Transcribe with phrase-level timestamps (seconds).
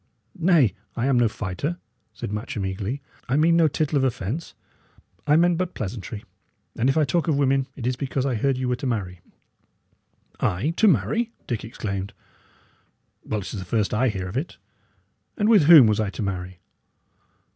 [0.39, 1.77] "Nay, I am no fighter,"
[2.11, 3.03] said Matcham, eagerly.
[3.29, 4.55] "I mean no tittle of offence.
[5.27, 6.23] I meant but pleasantry.
[6.75, 9.19] And if I talk of women, it is because I heard ye were to marry."
[10.39, 12.13] "I to marry!" Dick exclaimed.
[13.25, 14.57] "Well, it is the first I hear of it.
[15.37, 16.61] And with whom was I to marry?"